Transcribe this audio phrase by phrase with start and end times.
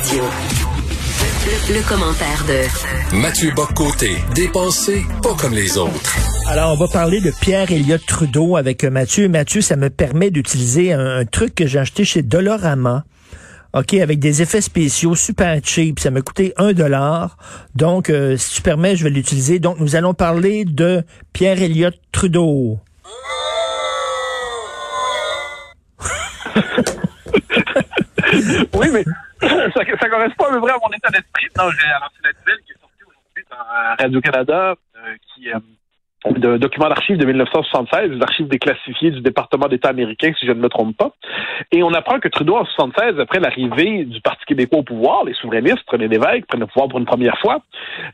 [0.00, 0.24] Radio.
[1.68, 6.16] Le, commentaire de Mathieu Boccoté, dépensé pas comme les autres.
[6.48, 9.28] Alors, on va parler de Pierre Elliott Trudeau avec Mathieu.
[9.28, 13.04] Mathieu, ça me permet d'utiliser un, truc que j'ai acheté chez Dolorama.
[13.74, 16.00] OK, avec des effets spéciaux super cheap.
[16.00, 17.36] Ça m'a coûté un dollar.
[17.74, 19.58] Donc, euh, si tu permets, je vais l'utiliser.
[19.58, 21.04] Donc, nous allons parler de
[21.34, 22.78] Pierre Elliott Trudeau.
[28.72, 29.04] oui, mais
[29.74, 31.46] ça, ça correspond à peu près à mon état d'esprit.
[31.56, 35.58] Non, j'ai nouvelle qui est sortie aujourd'hui dans Radio-Canada, euh, qui euh,
[36.28, 40.60] de document d'archives de 1976, des archives déclassifiées du département d'État américain, si je ne
[40.60, 41.12] me trompe pas.
[41.72, 45.32] Et on apprend que Trudeau, en 76, après l'arrivée du Parti québécois au pouvoir, les
[45.34, 47.62] souverainistes, René Lévesque, prennent le pouvoir pour une première fois,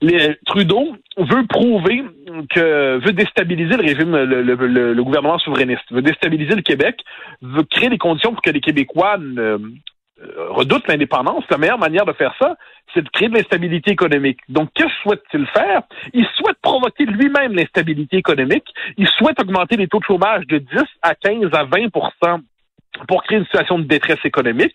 [0.01, 2.05] les, Trudeau veut prouver
[2.51, 4.55] que, veut déstabiliser le régime, le, le,
[4.95, 7.01] le, gouvernement souverainiste, veut déstabiliser le Québec,
[7.43, 9.59] veut créer des conditions pour que les Québécois ne, euh,
[10.49, 12.57] redoute l'indépendance, la meilleure manière de faire ça,
[12.95, 14.41] c'est de créer de l'instabilité économique.
[14.49, 15.83] Donc, que souhaite-t-il faire?
[16.15, 18.67] Il souhaite provoquer lui-même l'instabilité économique.
[18.97, 21.91] Il souhaite augmenter les taux de chômage de 10 à 15 à 20
[23.09, 24.75] pour créer une situation de détresse économique.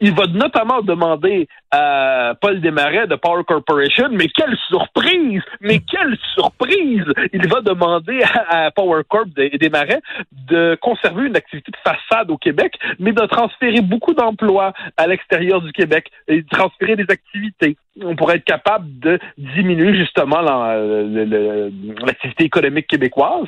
[0.00, 5.42] Il va notamment demander à Paul Desmarais de Power Corporation, mais quelle surprise!
[5.60, 7.04] Mais quelle surprise!
[7.32, 10.00] Il va demander à, Power Corp des Desmarais
[10.32, 15.60] de conserver une activité de façade au Québec, mais de transférer beaucoup d'emplois à l'extérieur
[15.60, 17.76] du Québec et de transférer des activités.
[18.02, 23.46] On pourrait être capable de diminuer justement l'activité économique québécoise.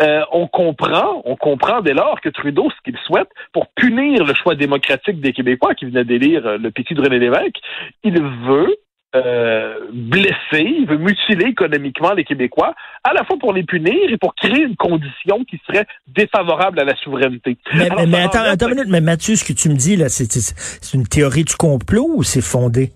[0.00, 4.34] Euh, on comprend, on comprend dès lors que Trudeau, ce qu'il souhaite, pour punir le
[4.34, 7.58] choix démocratique des Québécois qui venait d'élire le petit de René Lévesque,
[8.04, 8.76] il veut
[9.16, 14.16] euh, blesser, il veut mutiler économiquement les Québécois, à la fois pour les punir et
[14.16, 17.58] pour créer une condition qui serait défavorable à la souveraineté.
[17.74, 17.88] Mais,
[18.20, 21.42] attends, attends une minute, mais Mathieu, ce que tu me dis là, c'est une théorie
[21.42, 22.92] du complot ou c'est fondé?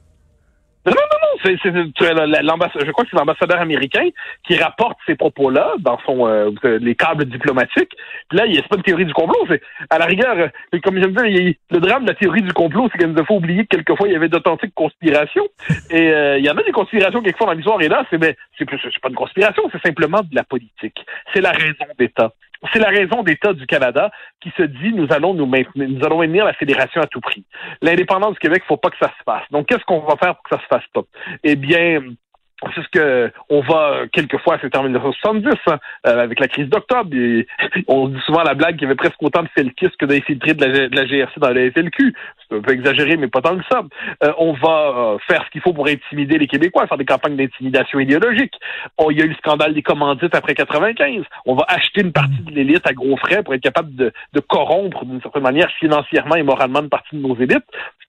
[1.45, 4.07] Je crois que c'est l'ambassadeur américain
[4.47, 6.51] qui rapporte ces propos-là dans son euh,
[6.81, 7.93] les câbles diplomatiques.
[8.29, 11.07] Puis là, c'est pas une théorie du complot, c'est à la rigueur, euh, comme je
[11.07, 13.65] me disais, le drame de la théorie du complot, c'est qu'il nous a fait oublier
[13.65, 15.47] que quelquefois il y avait d'authentiques conspirations.
[15.91, 18.37] Et euh, il y en a des conspirations quelquefois dans l'histoire et là, c'est mais
[18.59, 21.05] c'est, c'est pas une conspiration, c'est simplement de la politique.
[21.33, 22.33] C'est la raison d'État.
[22.73, 24.11] C'est la raison d'État du Canada
[24.41, 27.45] qui se dit nous allons nous maintenir, nous allons maintenir la fédération à tout prix.
[27.83, 29.45] L'indépendance du Québec, il faut pas que ça se passe.
[29.51, 31.03] Donc, qu'est-ce qu'on va faire pour que ça se fasse pas?
[31.43, 32.01] Eh bien,
[32.75, 37.11] c'est ce que on va quelquefois, c'est en 1970, hein, euh, avec la crise d'octobre.
[37.89, 40.65] On dit souvent la blague qu'il y avait presque autant de felkistes que d'infiltrés de
[40.65, 42.15] la, de la GRC dans la FLQ.
[42.49, 43.83] C'est un peu exagéré, mais pas tant que ça.
[44.23, 47.37] Euh, on va euh, faire ce qu'il faut pour intimider les Québécois, faire des campagnes
[47.37, 48.55] d'intimidation idéologique.
[48.99, 51.25] Oh, il y a eu le scandale des commandites après 95.
[51.47, 55.05] On va acheter une partie de l'élite à gros frais pour être capable de corrompre
[55.05, 57.65] d'une certaine manière financièrement et moralement une partie de nos élites.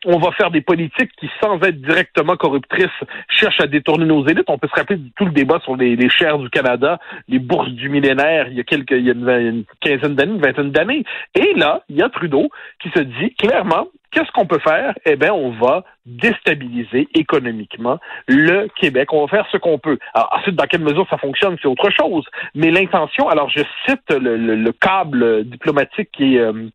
[0.08, 2.86] On va faire des politiques qui, sans être directement corruptrices,
[3.28, 5.96] cherchent à détourner nos élites on peut se rappeler de tout le débat sur les,
[5.96, 9.64] les du Canada, les bourses du millénaire, il y a quelques, il y a une,
[9.82, 11.04] quinzaine d'années, une vingtaine d'années.
[11.36, 12.50] Et là, il y a Trudeau
[12.82, 14.94] qui se dit clairement, qu'est-ce qu'on peut faire?
[15.06, 19.12] Eh bien, on va déstabiliser économiquement le Québec.
[19.12, 19.98] On va faire ce qu'on peut.
[20.14, 22.26] Alors, ensuite, dans quelle mesure ça fonctionne, c'est autre chose.
[22.54, 26.70] Mais l'intention, alors je cite le, câble diplomatique qui est, euh,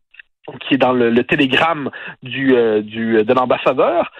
[0.59, 1.89] qui est dans le, télégramme
[2.23, 4.11] du, euh, du de l'ambassadeur.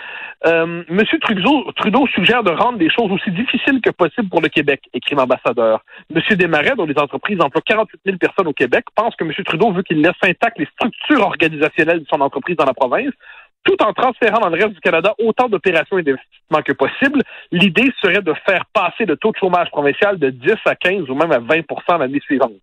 [0.46, 4.50] Euh, Monsieur Trudeau, Trudeau suggère de rendre des choses aussi difficiles que possible pour le
[4.50, 5.84] Québec, écrit l'ambassadeur.
[6.10, 9.72] Monsieur Desmarais, dont les entreprises emploient 48 000 personnes au Québec, pense que Monsieur Trudeau
[9.72, 13.14] veut qu'il laisse intactes les structures organisationnelles de son entreprise dans la province,
[13.64, 17.22] tout en transférant dans le reste du Canada autant d'opérations et d'investissements que possible.
[17.52, 21.14] L'idée serait de faire passer le taux de chômage provincial de 10 à 15 ou
[21.14, 22.54] même à 20% l'année suivante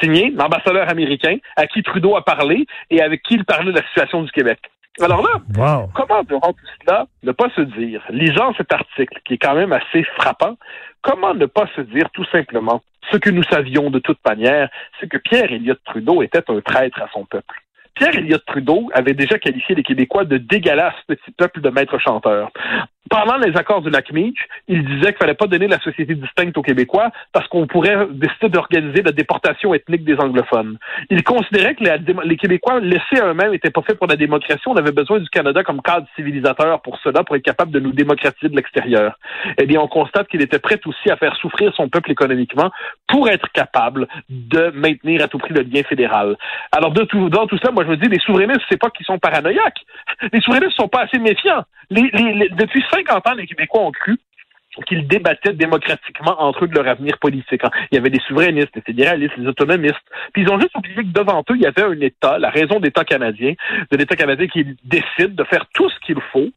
[0.00, 3.86] signé l'ambassadeur américain à qui Trudeau a parlé et avec qui il parlait de la
[3.88, 4.58] situation du Québec.
[5.00, 9.38] Alors là, comment devant tout cela ne pas se dire, lisant cet article qui est
[9.38, 10.56] quand même assez frappant,
[11.00, 14.68] comment ne pas se dire tout simplement ce que nous savions de toute manière,
[14.98, 17.62] c'est que Pierre Elliott Trudeau était un traître à son peuple.
[17.94, 22.50] Pierre Elliott Trudeau avait déjà qualifié les Québécois de dégueulasse petit peuple de maîtres chanteurs
[23.08, 24.36] pendant les accords du lac Meach,
[24.68, 28.48] il disait qu'il fallait pas donner la société distincte aux Québécois parce qu'on pourrait décider
[28.50, 30.76] d'organiser la déportation ethnique des anglophones.
[31.08, 34.62] Il considérait que les, Québécois laissés à eux-mêmes n'étaient pas faits pour la démocratie.
[34.66, 37.92] On avait besoin du Canada comme cadre civilisateur pour cela, pour être capable de nous
[37.92, 39.18] démocratiser de l'extérieur.
[39.58, 42.70] Eh bien, on constate qu'il était prêt aussi à faire souffrir son peuple économiquement
[43.08, 46.36] pour être capable de maintenir à tout prix le lien fédéral.
[46.72, 49.80] Alors, dans tout cela, moi, je me dis, les souverainistes, c'est pas qu'ils sont paranoïaques.
[50.32, 51.64] Les souverainistes sont pas assez méfiants.
[51.90, 54.18] Depuis 50 ans, les Québécois ont cru
[54.86, 57.62] qu'ils débattaient démocratiquement entre eux de leur avenir politique.
[57.64, 57.70] Hein.
[57.90, 59.96] Il y avait des souverainistes, des fédéralistes, des autonomistes.
[60.32, 62.80] Puis ils ont juste oublié que devant eux, il y avait un État, la raison
[62.80, 63.54] d'État canadien,
[63.90, 66.48] de l'État canadien qui décide de faire tout ce qu'il faut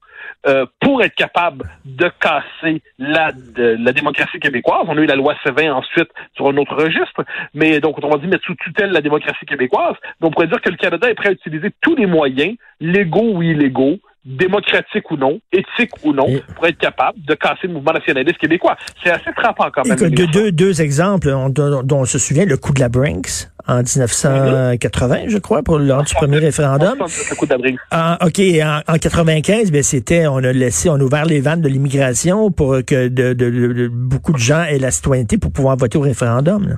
[0.45, 4.85] euh, pour être capable de casser la, la démocratie québécoise.
[4.87, 8.17] On a eu la loi C20 ensuite sur un autre registre, mais donc on va
[8.17, 9.95] dire mettre sous tutelle la démocratie québécoise.
[10.19, 13.35] Mais on pourrait dire que le Canada est prêt à utiliser tous les moyens, légaux
[13.35, 17.93] ou illégaux, démocratique ou non, éthique ou non, pour être capable de casser le mouvement
[17.93, 18.75] nationaliste québécois.
[19.03, 19.97] C'est assez frappant quand même.
[19.97, 25.27] Écoute, deux, deux exemples dont, on se souvient, le coup de la Brinks en 1980,
[25.27, 26.95] je crois, pour lors du premier référendum.
[26.99, 27.79] Le coup de la Brinks.
[27.91, 31.61] Ah, OK, en, en 95, ben, c'était, on a laissé, on a ouvert les vannes
[31.61, 35.97] de l'immigration pour que de, de, beaucoup de gens aient la citoyenneté pour pouvoir voter
[35.97, 36.67] au référendum.
[36.67, 36.75] Là.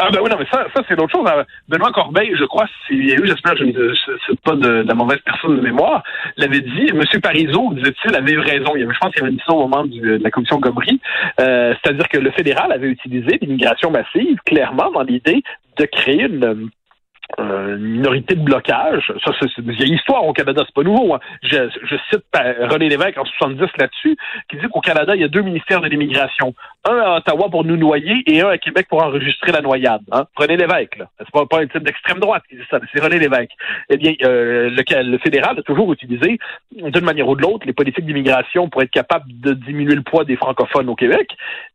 [0.00, 1.26] Ah ben oui, non, mais ça, ça c'est l'autre chose.
[1.28, 1.44] Hein.
[1.68, 3.94] Benoît Corbeil, je crois, il y a eu, j'espère, je ne
[4.26, 6.04] c'est pas de, la mauvaise personne de mémoire,
[6.36, 7.02] l'avait dit, M.
[7.20, 8.76] Parizeau, disait-il, avait eu raison.
[8.76, 11.00] Il je pense qu'il avait dit ça au moment de la commission Gomri.
[11.40, 15.42] Euh, c'est-à-dire que le fédéral avait utilisé l'immigration massive, clairement, dans l'idée
[15.76, 16.70] de créer une,
[17.38, 19.12] euh, minorité de blocage.
[19.22, 21.14] Ça, c'est une vieille histoire au Canada, c'est pas nouveau.
[21.14, 21.20] Hein.
[21.42, 24.16] Je, je, cite René Lévesque en 70 là-dessus,
[24.48, 26.54] qui dit qu'au Canada, il y a deux ministères de l'immigration.
[26.88, 30.00] Un à Ottawa pour nous noyer et un à Québec pour enregistrer la noyade.
[30.10, 30.24] Hein.
[30.36, 31.10] René Lévesque, là.
[31.18, 33.52] C'est pas, pas un type d'extrême droite qui dit ça, c'est René Lévesque.
[33.90, 36.38] Eh bien, euh, le, le, fédéral a toujours utilisé,
[36.72, 40.24] d'une manière ou de l'autre, les politiques d'immigration pour être capable de diminuer le poids
[40.24, 41.28] des francophones au Québec.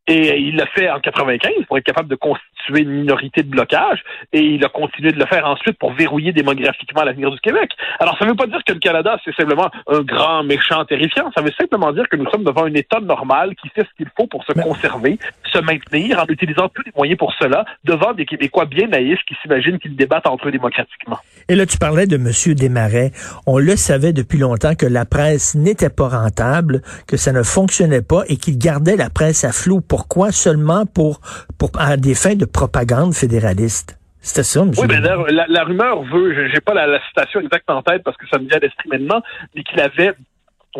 [0.08, 4.04] Et il l'a fait en 95 pour être capable de constituer une minorité de blocage.
[4.32, 7.72] Et il a continué de le faire ensuite pour verrouiller démographiquement l'avenir du Québec.
[8.00, 11.32] Alors, ça ne veut pas dire que le Canada, c'est simplement un grand, méchant, terrifiant.
[11.36, 14.12] Ça veut simplement dire que nous sommes devant un État normal qui fait ce qu'il
[14.18, 15.18] faut pour se conserver,
[15.52, 19.36] se maintenir en utilisant tous les moyens pour cela, devant des Québécois bien naïfs qui
[19.42, 21.18] s'imaginent qu'ils débattent entre eux démocratiquement.
[21.50, 22.56] Et là, tu parlais de M.
[22.56, 23.12] Desmarais.
[23.46, 28.02] On le savait depuis longtemps que la presse n'était pas rentable, que ça ne fonctionnait
[28.02, 29.82] pas et qu'il gardait la presse à flot.
[29.82, 30.32] Pourquoi?
[30.32, 31.20] Seulement pour,
[31.58, 33.98] pour à des fins de propagande fédéraliste.
[34.22, 38.04] C'était ça, Oui, mais la, la, rumeur veut, j'ai pas la, citation exacte en tête
[38.04, 39.22] parce que ça me vient à l'esprit maintenant,
[39.54, 40.14] mais qu'il avait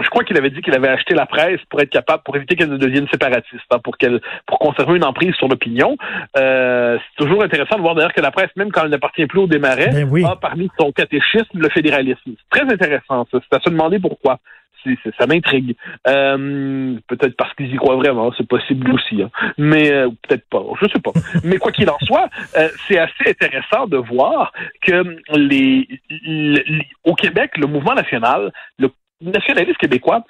[0.02, 2.56] je crois qu'il avait dit qu'il avait acheté la presse pour être capable, pour éviter
[2.56, 5.98] qu'elle ne devienne séparatiste, hein, pour qu'elle, pour conserver une emprise sur l'opinion.
[6.36, 9.42] Euh, c'est toujours intéressant de voir d'ailleurs que la presse, même quand elle n'appartient plus
[9.42, 12.18] au démarrais, ben a parmi son catéchisme le fédéralisme.
[12.26, 13.28] C'est très intéressant.
[13.32, 13.38] Ça.
[13.40, 14.40] C'est à se demander pourquoi
[15.18, 15.76] ça m'intrigue.
[16.08, 19.22] Euh, peut-être parce qu'ils y croient vraiment, c'est possible aussi.
[19.22, 19.30] Hein.
[19.58, 21.12] Mais euh, peut-être pas, je sais pas.
[21.44, 24.52] Mais quoi qu'il en soit, euh, c'est assez intéressant de voir
[24.82, 25.88] que les,
[27.04, 28.90] au Québec, le mouvement national, le
[29.22, 30.24] nationaliste québécois,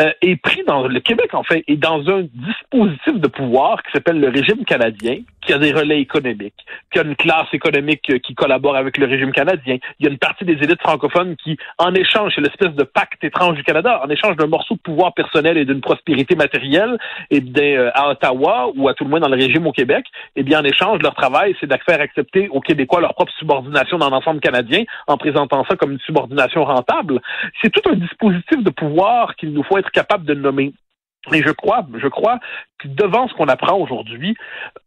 [0.00, 3.92] euh, est pris dans le Québec, en fait, est dans un dispositif de pouvoir qui
[3.92, 8.18] s'appelle le régime canadien, qui a des relais économiques, qui a une classe économique euh,
[8.18, 9.76] qui collabore avec le régime canadien.
[9.98, 13.22] Il y a une partie des élites francophones qui, en échange, c'est l'espèce de pacte
[13.22, 16.96] étrange du Canada, en échange d'un morceau de pouvoir personnel et d'une prospérité matérielle,
[17.30, 20.06] et bien, euh, à Ottawa ou à tout le moins dans le régime au Québec,
[20.36, 23.98] eh bien, en échange, leur travail, c'est de faire accepter aux Québécois leur propre subordination
[23.98, 27.20] dans l'ensemble canadien, en présentant ça comme une subordination rentable.
[27.60, 30.72] C'est tout un dispositif de pouvoir qu'il nous faut capable de nommer.
[31.32, 32.40] Et je crois, je crois
[32.80, 34.36] que devant ce qu'on apprend aujourd'hui,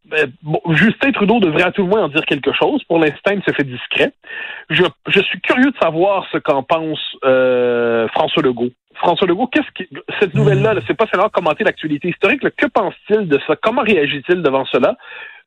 [0.04, 0.30] ben,
[0.72, 2.84] Justin Trudeau devrait à tout le moins en dire quelque chose.
[2.84, 4.12] Pour l'instant, il se fait discret.
[4.70, 8.72] Je, je suis curieux de savoir ce qu'en pense euh, François Legault.
[8.96, 9.90] François Legault, qu'est-ce que
[10.20, 13.56] cette nouvelle-là, c'est pas seulement commenter l'actualité historique, que pense-t-il de ça?
[13.56, 14.98] Comment réagit-il devant cela?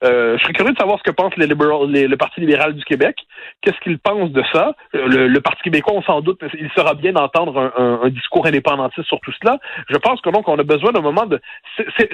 [0.05, 3.17] Euh, je serais curieux de savoir ce que pense les le Parti libéral du Québec.
[3.63, 4.75] Qu'est-ce qu'il pense de ça?
[4.95, 9.21] Euh, le, Parti québécois, on s'en doute, il sera bien d'entendre un, discours indépendantiste sur
[9.21, 9.59] tout cela.
[9.89, 11.41] Je pense que donc on a besoin d'un moment de.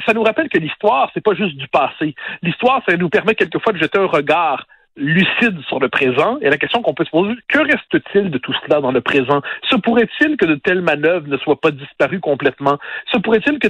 [0.07, 2.15] ça nous rappelle que l'histoire, c'est pas juste du passé.
[2.43, 6.39] L'histoire, ça nous permet quelquefois de jeter un regard lucide sur le présent.
[6.41, 9.43] Et la question qu'on peut se poser, que reste-t-il de tout cela dans le présent?
[9.69, 12.79] Se pourrait-il que de telles manœuvres ne soient pas disparues complètement?
[13.13, 13.69] Se pourrait-il que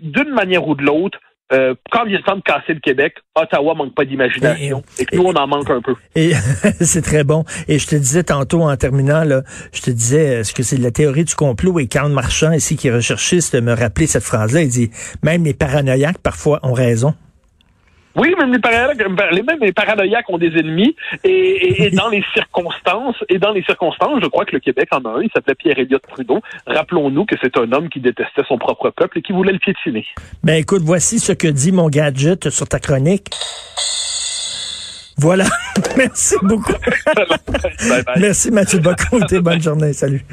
[0.00, 1.18] d'une manière ou de l'autre,
[1.52, 5.22] euh, quand il est temps de casser le Québec, Ottawa manque pas d'imagination et, nous,
[5.24, 5.94] on en manque un peu.
[6.14, 6.32] Et
[6.80, 7.44] c'est très bon.
[7.66, 9.42] Et je te disais tantôt en terminant, là,
[9.72, 12.88] je te disais, est-ce que c'est la théorie du complot et Karl Marchand, ici, qui
[12.88, 14.62] est recherchiste, me rappeler cette phrase-là.
[14.62, 14.90] Il dit,
[15.22, 17.14] même les paranoïaques, parfois, ont raison.
[18.16, 18.98] Oui, même les paranoïaques,
[19.32, 23.62] les mêmes les paranoïaques ont des ennemis et, et, dans les circonstances et dans les
[23.62, 25.22] circonstances, je crois que le Québec en a un.
[25.22, 26.40] Il s'appelait Pierre Elliott Trudeau.
[26.66, 30.04] Rappelons-nous que c'est un homme qui détestait son propre peuple et qui voulait le piétiner.
[30.42, 33.28] Ben écoute, voici ce que dit mon gadget sur ta chronique.
[35.16, 35.44] Voilà.
[35.96, 36.72] Merci beaucoup.
[38.16, 39.40] Merci Mathieu Bocoté.
[39.40, 39.92] Bonne journée.
[39.92, 40.24] Salut.